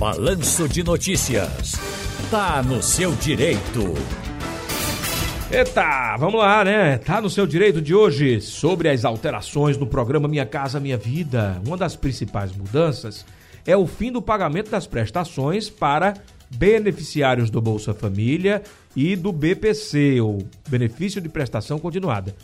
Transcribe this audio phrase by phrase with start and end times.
[0.00, 1.74] Balanço de Notícias.
[2.30, 3.92] Tá no seu direito.
[5.52, 6.96] Eita, vamos lá, né?
[6.96, 11.60] Tá no seu direito de hoje sobre as alterações no programa Minha Casa Minha Vida.
[11.66, 13.26] Uma das principais mudanças
[13.66, 16.14] é o fim do pagamento das prestações para
[16.48, 18.62] beneficiários do Bolsa Família
[18.96, 22.34] e do BPC, o Benefício de Prestação Continuada.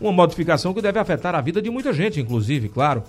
[0.00, 3.04] Uma modificação que deve afetar a vida de muita gente, inclusive, claro.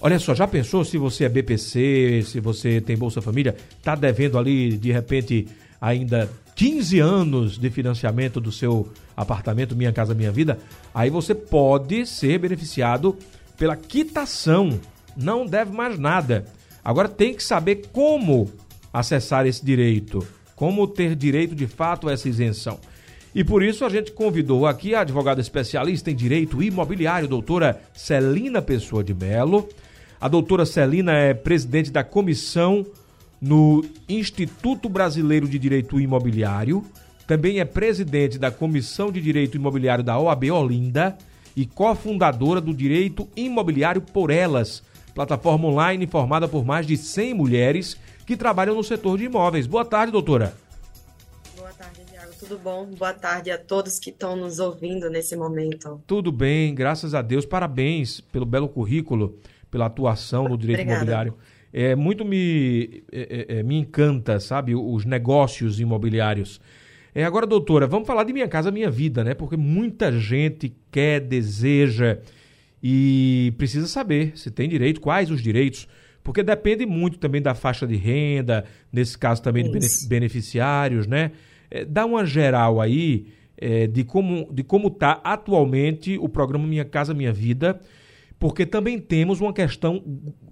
[0.00, 4.38] Olha só, já pensou se você é BPC, se você tem Bolsa Família, está devendo
[4.38, 5.48] ali, de repente,
[5.80, 10.58] ainda 15 anos de financiamento do seu apartamento Minha Casa Minha Vida?
[10.94, 13.16] Aí você pode ser beneficiado
[13.56, 14.78] pela quitação.
[15.16, 16.44] Não deve mais nada.
[16.84, 18.50] Agora tem que saber como
[18.92, 22.78] acessar esse direito, como ter direito de fato a essa isenção.
[23.34, 28.62] E por isso a gente convidou aqui a advogada especialista em direito imobiliário, doutora Celina
[28.62, 29.68] Pessoa de Melo.
[30.20, 32.86] A doutora Celina é presidente da comissão
[33.40, 36.82] no Instituto Brasileiro de Direito Imobiliário,
[37.26, 41.18] também é presidente da Comissão de Direito Imobiliário da OAB Olinda
[41.54, 44.82] e cofundadora do Direito Imobiliário por Elas,
[45.14, 49.66] plataforma online formada por mais de 100 mulheres que trabalham no setor de imóveis.
[49.66, 50.56] Boa tarde, doutora.
[51.56, 52.32] Boa tarde, Tiago.
[52.38, 52.86] Tudo bom?
[52.96, 56.00] Boa tarde a todos que estão nos ouvindo nesse momento.
[56.06, 57.44] Tudo bem, graças a Deus.
[57.44, 59.38] Parabéns pelo belo currículo
[59.76, 61.04] pela atuação no direito Obrigada.
[61.04, 61.34] imobiliário.
[61.70, 66.58] É, muito me, é, é, é, me encanta, sabe, os negócios imobiliários.
[67.14, 69.34] É, agora, doutora, vamos falar de Minha Casa Minha Vida, né?
[69.34, 72.18] Porque muita gente quer, deseja
[72.82, 75.86] e precisa saber se tem direito, quais os direitos,
[76.24, 80.04] porque depende muito também da faixa de renda, nesse caso também Isso.
[80.04, 81.32] de beneficiários, né?
[81.70, 83.26] É, dá uma geral aí
[83.58, 87.78] é, de como de como está atualmente o programa Minha Casa Minha Vida
[88.38, 90.02] porque também temos uma questão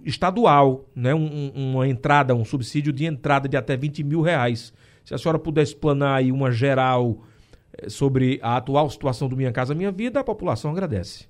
[0.03, 1.13] estadual, né?
[1.13, 4.73] Um, uma entrada, um subsídio de entrada de até 20 mil reais.
[5.03, 7.23] Se a senhora pudesse explanar aí uma geral
[7.77, 11.27] eh, sobre a atual situação do Minha Casa Minha Vida, a população agradece.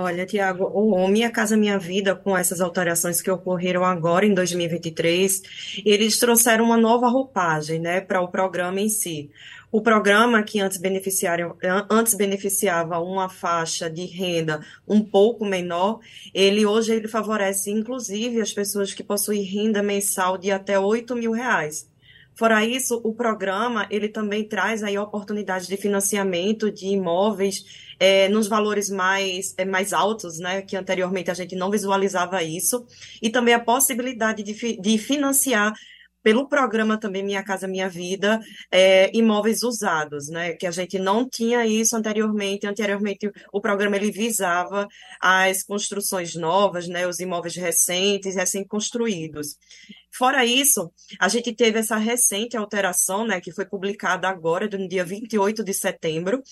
[0.00, 5.42] Olha, Tiago, o Minha Casa Minha Vida, com essas alterações que ocorreram agora em 2023,
[5.84, 9.28] eles trouxeram uma nova roupagem né, para o programa em si.
[9.70, 10.80] O programa que antes,
[11.90, 16.00] antes beneficiava uma faixa de renda um pouco menor,
[16.32, 21.32] ele hoje ele favorece inclusive as pessoas que possuem renda mensal de até 8 mil
[21.32, 21.86] reais.
[22.34, 27.64] Fora isso, o programa ele também traz aí oportunidades de financiamento de imóveis
[27.98, 30.62] é, nos valores mais, é, mais altos, né?
[30.62, 32.86] Que anteriormente a gente não visualizava isso,
[33.20, 35.74] e também a possibilidade de, de financiar
[36.28, 38.38] pelo programa também Minha Casa Minha Vida,
[38.70, 40.52] é, imóveis usados, né?
[40.52, 42.66] Que a gente não tinha isso anteriormente.
[42.66, 44.86] Anteriormente, o programa ele visava
[45.22, 47.08] as construções novas, né?
[47.08, 49.56] Os imóveis recentes, recém-construídos.
[50.12, 53.40] Fora isso, a gente teve essa recente alteração, né?
[53.40, 56.42] Que foi publicada agora, no dia 28 de setembro,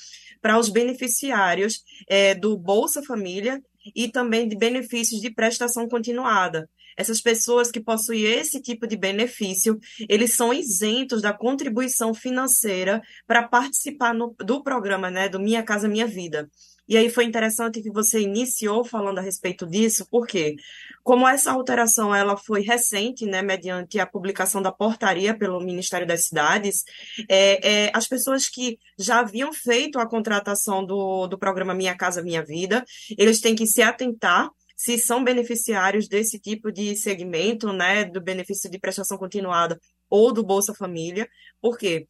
[0.40, 3.60] para os beneficiários é, do Bolsa Família
[3.94, 6.66] e também de benefícios de prestação continuada.
[6.96, 13.46] Essas pessoas que possuem esse tipo de benefício, eles são isentos da contribuição financeira para
[13.46, 16.48] participar no, do programa, né, do Minha Casa Minha Vida.
[16.88, 20.54] E aí foi interessante que você iniciou falando a respeito disso, porque
[21.02, 26.26] como essa alteração ela foi recente, né, mediante a publicação da portaria pelo Ministério das
[26.26, 26.84] Cidades,
[27.28, 32.22] é, é, as pessoas que já haviam feito a contratação do, do programa Minha Casa
[32.22, 32.84] Minha Vida,
[33.18, 38.70] eles têm que se atentar se são beneficiários desse tipo de segmento, né, do benefício
[38.70, 41.28] de prestação continuada ou do Bolsa Família.
[41.60, 42.06] Por quê?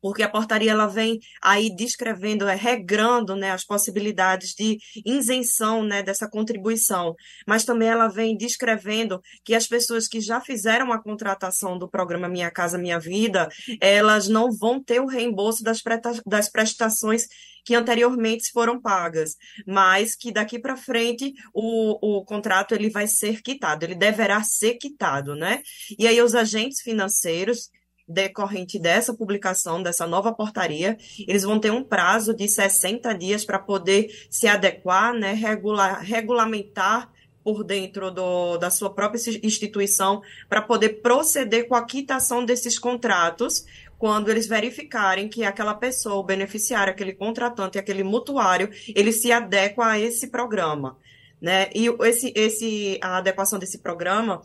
[0.00, 6.02] Porque a portaria ela vem aí descrevendo, é, regrando né, as possibilidades de isenção né,
[6.02, 7.14] dessa contribuição,
[7.46, 12.28] mas também ela vem descrevendo que as pessoas que já fizeram a contratação do programa
[12.28, 13.48] Minha Casa Minha Vida,
[13.80, 15.82] elas não vão ter o reembolso das,
[16.26, 17.26] das prestações
[17.64, 19.36] que anteriormente foram pagas,
[19.66, 24.76] mas que daqui para frente o, o contrato ele vai ser quitado, ele deverá ser
[24.76, 25.60] quitado, né?
[25.98, 27.68] E aí os agentes financeiros
[28.08, 30.96] decorrente dessa publicação, dessa nova portaria,
[31.26, 37.12] eles vão ter um prazo de 60 dias para poder se adequar, né, regular, regulamentar
[37.44, 43.64] por dentro do, da sua própria instituição para poder proceder com a quitação desses contratos
[43.98, 49.86] quando eles verificarem que aquela pessoa, o beneficiário, aquele contratante, aquele mutuário, ele se adequa
[49.86, 50.96] a esse programa.
[51.40, 51.68] Né?
[51.74, 54.42] E esse, esse, a adequação desse programa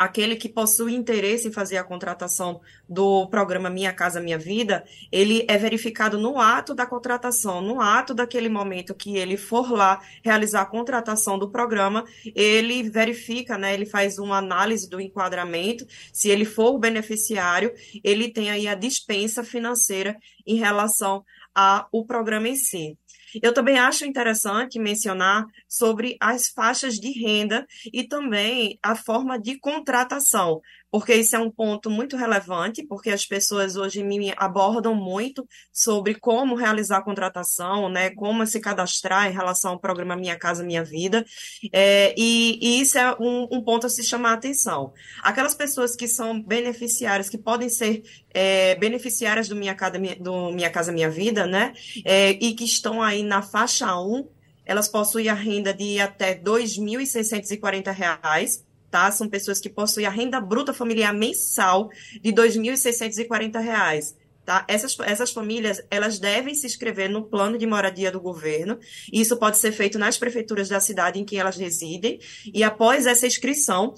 [0.00, 4.82] aquele que possui interesse em fazer a contratação do programa Minha Casa Minha Vida,
[5.12, 10.00] ele é verificado no ato da contratação, no ato daquele momento que ele for lá
[10.24, 12.02] realizar a contratação do programa,
[12.34, 17.70] ele verifica, né, ele faz uma análise do enquadramento, se ele for o beneficiário,
[18.02, 20.16] ele tem aí a dispensa financeira
[20.46, 21.22] em relação
[21.54, 22.96] ao programa em si.
[23.42, 29.58] Eu também acho interessante mencionar sobre as faixas de renda e também a forma de
[29.58, 30.60] contratação
[30.90, 36.14] porque isso é um ponto muito relevante, porque as pessoas hoje me abordam muito sobre
[36.14, 40.82] como realizar a contratação, né, como se cadastrar em relação ao programa Minha Casa Minha
[40.82, 41.24] Vida,
[41.72, 44.92] é, e, e, isso é um, um, ponto a se chamar a atenção.
[45.22, 48.02] Aquelas pessoas que são beneficiárias, que podem ser
[48.34, 51.72] é, beneficiárias do Minha, Casa, do Minha Casa Minha Vida, né,
[52.04, 54.28] é, e que estão aí na faixa 1,
[54.64, 59.10] elas possuem a renda de até R$ 2.640, tá?
[59.10, 61.90] São pessoas que possuem a renda bruta familiar mensal
[62.20, 64.14] de R$ 2.640.
[64.44, 64.64] Tá?
[64.66, 68.78] Essas, essas famílias elas devem se inscrever no plano de moradia do governo.
[69.12, 72.18] Isso pode ser feito nas prefeituras da cidade em que elas residem.
[72.52, 73.94] E após essa inscrição,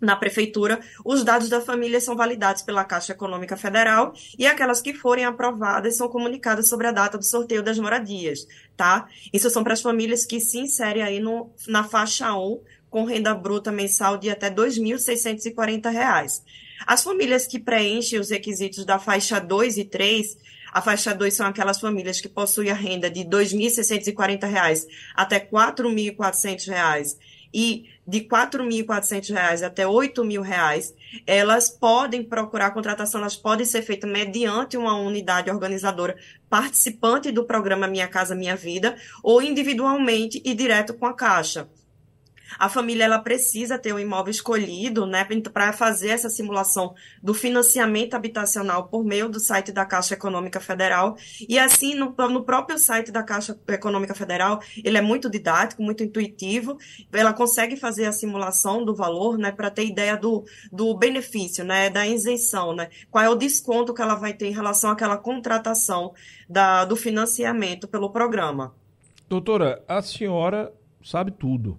[0.00, 4.94] na prefeitura, os dados da família são validados pela Caixa Econômica Federal e aquelas que
[4.94, 8.46] forem aprovadas são comunicadas sobre a data do sorteio das moradias,
[8.76, 9.06] tá?
[9.32, 13.32] Isso são para as famílias que se inserem aí no, na faixa 1 com renda
[13.32, 16.42] bruta mensal de até R$ 2.640.
[16.86, 20.36] As famílias que preenchem os requisitos da faixa 2 e 3,
[20.72, 25.48] a faixa 2 são aquelas famílias que possuem a renda de R$ 2.640 até R$
[25.52, 27.16] 4.400
[27.52, 30.94] e de R$ 4.400 até R$ 8.000,
[31.26, 36.16] elas podem procurar a contratação, elas podem ser feitas mediante uma unidade organizadora
[36.48, 41.68] participante do programa Minha Casa Minha Vida ou individualmente e direto com a Caixa
[42.58, 47.34] a família ela precisa ter o um imóvel escolhido, né, para fazer essa simulação do
[47.34, 51.16] financiamento habitacional por meio do site da Caixa Econômica Federal.
[51.48, 56.02] E assim, no, no próprio site da Caixa Econômica Federal, ele é muito didático, muito
[56.02, 56.76] intuitivo.
[57.12, 61.90] Ela consegue fazer a simulação do valor, né, para ter ideia do, do benefício, né,
[61.90, 66.12] da isenção, né, qual é o desconto que ela vai ter em relação àquela contratação
[66.48, 68.74] da, do financiamento pelo programa.
[69.28, 71.78] Doutora, a senhora sabe tudo.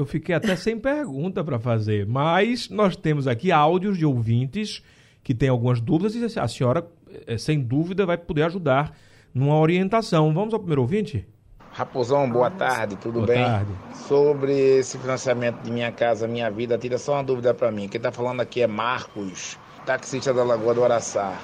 [0.00, 4.82] Eu fiquei até sem pergunta para fazer, mas nós temos aqui áudios de ouvintes
[5.22, 6.86] que têm algumas dúvidas e a senhora,
[7.26, 8.96] eh, sem dúvida, vai poder ajudar
[9.34, 10.32] numa orientação.
[10.32, 11.28] Vamos ao primeiro ouvinte?
[11.70, 13.44] Raposão, boa tarde, tudo boa bem?
[13.44, 13.72] Tarde.
[14.08, 17.86] Sobre esse financiamento de Minha Casa Minha Vida, tira só uma dúvida para mim.
[17.86, 21.38] Quem está falando aqui é Marcos, taxista da Lagoa do Araçá.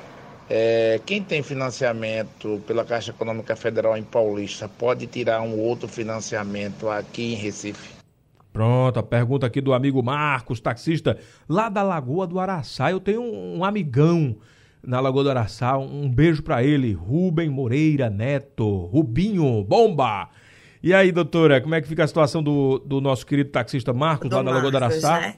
[0.48, 6.88] É, quem tem financiamento pela Caixa Econômica Federal em Paulista pode tirar um outro financiamento
[6.88, 7.95] aqui em Recife?
[8.56, 12.90] Pronto, a pergunta aqui do amigo Marcos, taxista, lá da Lagoa do Araçá.
[12.90, 14.34] Eu tenho um, um amigão
[14.82, 15.76] na Lagoa do Araçá.
[15.76, 18.86] Um beijo para ele, Rubem Moreira Neto.
[18.86, 20.30] Rubinho, bomba!
[20.82, 24.30] E aí, doutora, como é que fica a situação do, do nosso querido taxista Marcos,
[24.30, 25.20] do lá da Lagoa do Araçá?
[25.20, 25.34] Né?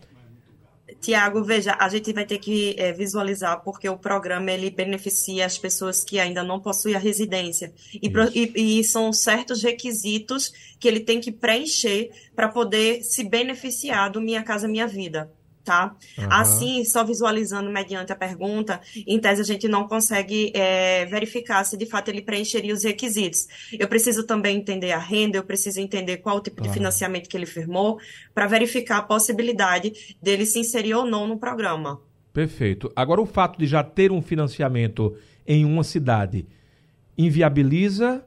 [1.00, 5.56] Tiago, veja, a gente vai ter que é, visualizar porque o programa ele beneficia as
[5.56, 7.72] pessoas que ainda não possuem a residência.
[7.94, 13.22] E, pro, e, e são certos requisitos que ele tem que preencher para poder se
[13.22, 15.30] beneficiar do Minha Casa Minha Vida
[15.69, 15.94] tá?
[16.17, 16.26] Uhum.
[16.31, 21.76] Assim, só visualizando mediante a pergunta, em tese a gente não consegue é, verificar se
[21.76, 23.47] de fato ele preencheria os requisitos.
[23.79, 26.69] Eu preciso também entender a renda, eu preciso entender qual o tipo uhum.
[26.69, 27.99] de financiamento que ele firmou,
[28.35, 32.00] para verificar a possibilidade dele se inserir ou não no programa.
[32.32, 32.91] Perfeito.
[32.96, 35.15] Agora, o fato de já ter um financiamento
[35.46, 36.46] em uma cidade
[37.17, 38.25] inviabiliza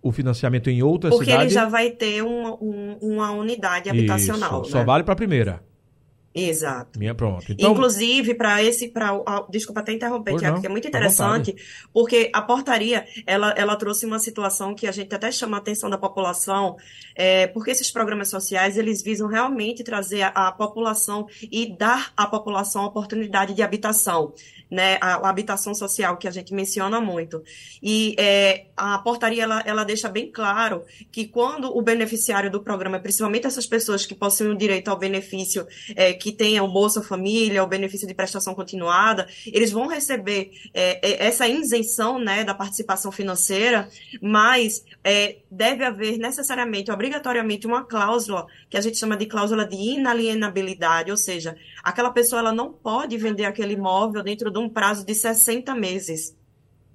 [0.00, 1.46] o financiamento em outra Porque cidade?
[1.46, 4.62] Porque ele já vai ter uma, um, uma unidade habitacional.
[4.62, 4.70] Isso.
[4.70, 4.84] Só né?
[4.84, 5.62] vale para a primeira.
[6.34, 6.98] Exato.
[6.98, 7.52] Minha pronto.
[7.52, 7.70] Então...
[7.70, 9.12] Inclusive, para esse, para
[9.48, 11.54] desculpa até interromper, Tiago, que é muito interessante,
[11.92, 15.88] porque a portaria ela, ela trouxe uma situação que a gente até chama a atenção
[15.88, 16.76] da população,
[17.14, 22.26] é, porque esses programas sociais eles visam realmente trazer a, a população e dar à
[22.26, 24.34] população a oportunidade de habitação
[24.74, 27.42] né, a, a, habitação social que a gente menciona muito.
[27.82, 32.98] E é, a portaria ela, ela deixa bem claro que quando o beneficiário do programa,
[32.98, 37.66] principalmente essas pessoas que possuem o direito ao benefício, é, que tenham Bolsa Família, o
[37.66, 43.90] benefício de prestação continuada, eles vão receber é, é essa isenção né, da participação financeira,
[44.22, 49.76] mas é, deve haver necessariamente, obrigatoriamente, uma cláusula que a gente chama de cláusula de
[49.76, 55.04] inalienabilidade, ou seja, aquela pessoa ela não pode vender aquele imóvel dentro de um prazo
[55.04, 56.34] de 60 meses.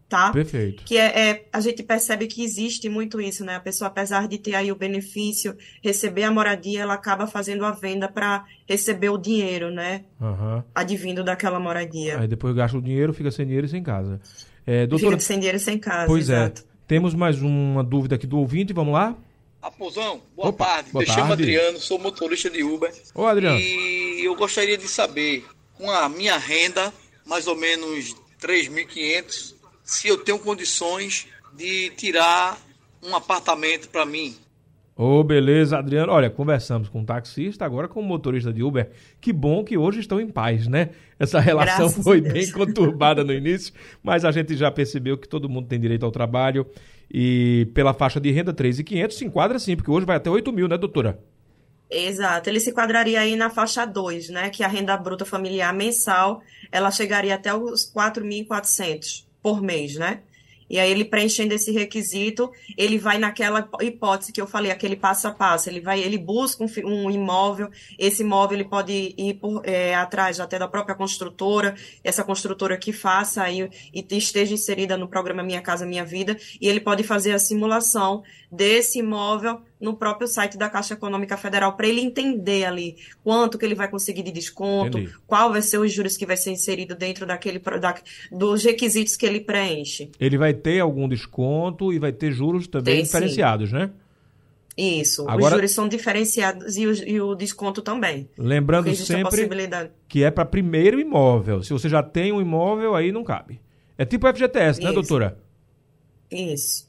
[0.10, 0.32] Tá?
[0.32, 0.84] Perfeito.
[0.84, 3.56] Que é, é, a gente percebe que existe muito isso, né?
[3.56, 7.72] A pessoa, apesar de ter aí o benefício, receber a moradia, ela acaba fazendo a
[7.72, 10.04] venda para receber o dinheiro, né?
[10.20, 10.64] Aham.
[10.74, 12.20] Advindo daquela moradia.
[12.20, 14.20] Aí depois gasta o dinheiro, fica sem dinheiro e sem casa.
[14.66, 16.62] É, doutora, Fica sem dinheiro e sem casa, pois exato.
[16.62, 16.70] é.
[16.88, 19.16] Temos mais uma dúvida aqui do ouvinte, vamos lá?
[19.62, 20.92] Raposão, boa Opa, tarde.
[20.92, 21.34] boa Me chamo.
[21.34, 22.92] Adriano, sou motorista de Uber.
[23.14, 23.60] Ô, Adriano.
[23.60, 26.94] E eu gostaria de saber, com a minha renda,
[27.26, 29.56] mais ou menos 3.500,
[29.90, 32.58] se eu tenho condições de tirar
[33.02, 34.36] um apartamento para mim.
[34.96, 36.12] Ô, beleza, Adriano.
[36.12, 38.92] Olha, conversamos com um taxista, agora com um motorista de Uber.
[39.20, 40.90] Que bom que hoje estão em paz, né?
[41.18, 45.50] Essa relação Graças foi bem conturbada no início, mas a gente já percebeu que todo
[45.50, 46.68] mundo tem direito ao trabalho.
[47.10, 50.68] E pela faixa de renda 3.500 se enquadra sim, porque hoje vai até 8 mil,
[50.68, 51.20] né, doutora?
[51.90, 54.50] Exato, ele se enquadraria aí na faixa 2, né?
[54.52, 60.22] Que a renda bruta familiar mensal, ela chegaria até os 4.400 por mês, né?
[60.70, 65.28] E aí ele preenchendo esse requisito, ele vai naquela hipótese que eu falei, aquele passo
[65.28, 65.68] a passo.
[65.68, 70.40] Ele vai, ele busca um, um imóvel, esse imóvel ele pode ir por, é, atrás
[70.40, 75.62] até da própria construtora, essa construtora que faça aí e esteja inserida no programa Minha
[75.62, 80.70] Casa Minha Vida, e ele pode fazer a simulação desse imóvel no próprio site da
[80.70, 85.16] Caixa Econômica Federal para ele entender ali quanto que ele vai conseguir de desconto, Entendi.
[85.26, 87.96] qual vai ser os juros que vai ser inserido dentro daquele da,
[88.32, 90.12] dos requisitos que ele preenche.
[90.20, 93.12] Ele vai ter algum desconto e vai ter juros também Tem, sim.
[93.12, 93.90] diferenciados, né?
[94.78, 98.30] Isso, Agora- os juros são diferenciados e o, e o desconto também.
[98.38, 99.50] Lembrando sempre
[100.08, 101.62] que é para primeiro imóvel.
[101.64, 103.60] Se você já tem um imóvel, aí não cabe.
[103.98, 104.94] É tipo FGTS, né, Isso.
[104.94, 105.38] doutora?
[106.32, 106.89] Isso.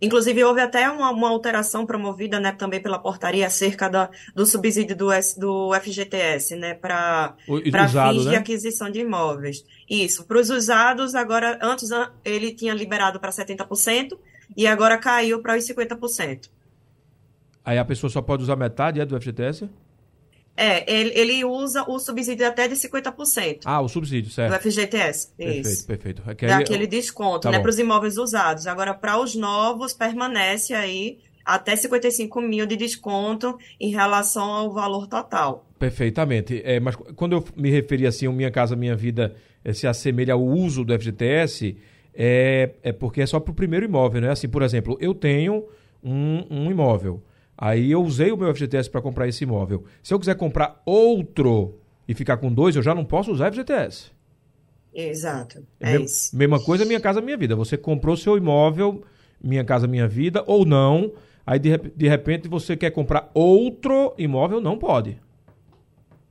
[0.00, 4.96] Inclusive, houve até uma, uma alteração promovida, né, também pela portaria acerca da, do subsídio
[4.96, 8.36] do, S- do FGTS, né, para fins de né?
[8.36, 9.64] aquisição de imóveis.
[9.90, 10.24] Isso.
[10.24, 11.90] Para os usados, agora, antes
[12.24, 14.16] ele tinha liberado para 70%
[14.56, 16.48] e agora caiu para os 50%.
[17.64, 19.68] Aí a pessoa só pode usar metade é, do FGTS?
[20.60, 24.60] É, ele, ele usa o subsídio até de 50% Ah, o subsídio, do certo.
[24.60, 25.28] FGTS.
[25.36, 25.86] Perfeito, Isso.
[25.86, 26.22] perfeito.
[26.26, 28.66] É Daquele desconto, Tá né, para os imóveis usados.
[28.66, 35.06] Agora, para os novos, permanece aí até 55 mil de desconto em relação ao valor
[35.06, 35.64] total.
[35.78, 36.60] Perfeitamente.
[36.64, 40.34] É, mas quando eu me referi assim, o Minha Casa Minha Vida eh, se assemelha
[40.34, 41.76] ao uso do FGTS,
[42.12, 44.30] é, é porque é só para o primeiro imóvel, né?
[44.32, 45.64] Assim, por exemplo, eu tenho
[46.02, 47.22] um, um imóvel.
[47.60, 49.84] Aí eu usei o meu FGTS para comprar esse imóvel.
[50.00, 54.12] Se eu quiser comprar outro e ficar com dois, eu já não posso usar FGTS.
[54.94, 55.66] Exato.
[55.80, 56.36] É É isso.
[56.36, 57.56] Mesma coisa, Minha Casa Minha Vida.
[57.56, 59.02] Você comprou seu imóvel,
[59.42, 61.12] Minha Casa Minha Vida, ou não.
[61.44, 65.18] Aí, de, de repente, você quer comprar outro imóvel, não pode.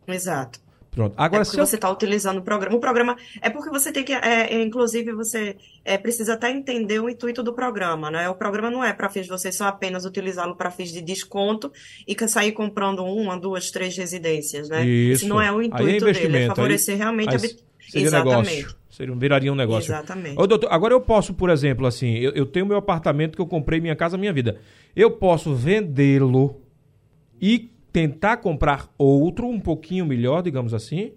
[0.08, 0.62] Exato.
[0.98, 1.13] Pronto.
[1.13, 1.66] É Agora, porque se eu...
[1.68, 2.75] você está utilizando o programa.
[2.75, 7.00] O programa é porque você tem que, é, é, inclusive, você é, precisa até entender
[7.00, 8.27] o intuito do programa, né?
[8.27, 11.72] O programa não é para fins de você só apenas utilizá-lo para fins de desconto
[12.08, 14.84] e sair comprando uma, duas, três residências, né?
[14.88, 15.22] Isso.
[15.22, 18.08] Esse não é o é intuito dele, é favorecer aí- realmente aí a habit- Seria
[18.08, 18.56] Exatamente.
[18.56, 18.77] negócio.
[18.89, 19.94] Seria, viraria um negócio.
[19.94, 20.36] Exatamente.
[20.38, 23.46] Ô, doutor, agora eu posso, por exemplo, assim, eu, eu tenho meu apartamento que eu
[23.46, 24.60] comprei Minha Casa Minha Vida.
[24.96, 26.60] Eu posso vendê-lo
[27.39, 31.13] e tentar comprar outro um pouquinho melhor, digamos assim?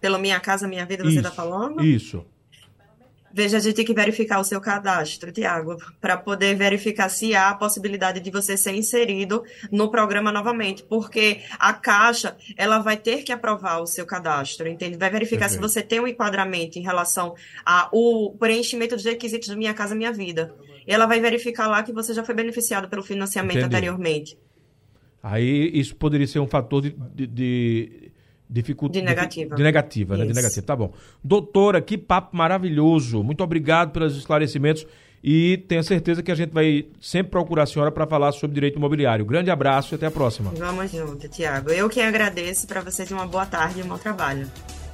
[0.00, 1.84] Pela Minha Casa Minha Vida, você está falando?
[1.84, 2.24] Isso.
[3.32, 7.50] Veja, a gente tem que verificar o seu cadastro, Tiago, para poder verificar se há
[7.50, 13.22] a possibilidade de você ser inserido no programa novamente, porque a Caixa, ela vai ter
[13.22, 14.96] que aprovar o seu cadastro, entende?
[14.96, 19.74] Vai verificar se você tem um enquadramento em relação ao preenchimento dos requisitos do Minha
[19.74, 20.54] Casa Minha Vida.
[20.86, 23.66] E ela vai verificar lá que você já foi beneficiado pelo financiamento Entendi.
[23.66, 24.38] anteriormente.
[25.22, 28.12] Aí isso poderia ser um fator de, de, de
[28.48, 29.56] dificu- De negativa.
[29.56, 30.24] De negativa, né?
[30.26, 30.66] De negativa.
[30.66, 30.92] Tá bom.
[31.22, 33.22] Doutora, que papo maravilhoso.
[33.22, 34.86] Muito obrigado pelos esclarecimentos
[35.22, 38.76] e tenho certeza que a gente vai sempre procurar a senhora para falar sobre direito
[38.78, 39.24] imobiliário.
[39.24, 40.52] Grande abraço e até a próxima.
[40.56, 41.70] Vamos junto, Tiago.
[41.70, 44.46] Eu que agradeço para vocês uma boa tarde e um bom trabalho.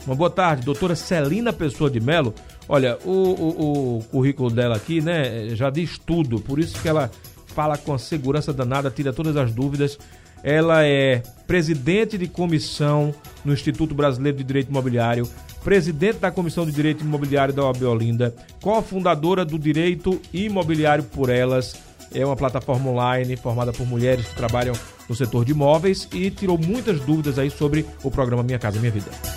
[0.07, 2.35] Uma boa tarde, doutora Celina Pessoa de Melo.
[2.69, 7.11] Olha, o, o, o currículo dela aqui, né, já diz tudo, por isso que ela
[7.54, 9.99] fala com a segurança danada, tira todas as dúvidas.
[10.42, 15.26] Ela é presidente de comissão no Instituto Brasileiro de Direito Imobiliário,
[15.62, 21.76] presidente da Comissão de Direito Imobiliário da OAB Olinda, cofundadora do Direito Imobiliário por Elas.
[22.12, 24.75] É uma plataforma online formada por mulheres que trabalham
[25.08, 28.92] no setor de imóveis e tirou muitas dúvidas aí sobre o programa Minha Casa Minha
[28.92, 29.34] Vida.